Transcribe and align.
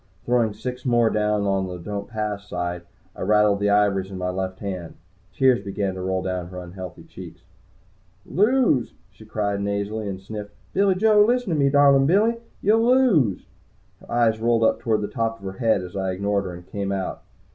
Throwing 0.25 0.55
six 0.55 0.83
more 0.83 1.11
down 1.11 1.43
on 1.43 1.67
the 1.67 1.77
"Don't 1.77 2.07
Pass" 2.07 2.49
side, 2.49 2.81
I 3.15 3.21
rattled 3.21 3.59
the 3.59 3.69
ivories 3.69 4.09
in 4.09 4.17
my 4.17 4.31
left 4.31 4.57
hand. 4.59 4.95
Tears 5.31 5.63
began 5.63 5.93
to 5.93 6.01
roll 6.01 6.23
down 6.23 6.47
her 6.47 6.57
unhealthy 6.57 7.03
cheeks. 7.03 7.43
"Lose!" 8.25 8.95
she 9.11 9.25
cried 9.25 9.61
nasally, 9.61 10.07
and 10.07 10.19
sniffled. 10.19 10.57
"Billy 10.73 10.95
Joe! 10.95 11.23
Listen 11.23 11.49
to 11.53 11.59
me, 11.59 11.69
darlin' 11.69 12.07
Billy! 12.07 12.37
You'll 12.63 12.81
lose!" 12.81 13.45
Her 13.99 14.11
eyes 14.11 14.39
rolled 14.39 14.63
up 14.63 14.79
toward 14.79 15.01
the 15.01 15.07
top 15.07 15.37
of 15.37 15.45
her 15.45 15.59
head 15.59 15.83
as 15.83 15.95
I 15.95 16.09
ignored 16.13 16.45
her 16.45 16.53
and 16.55 16.65
came 16.65 16.91
out. 16.91 17.21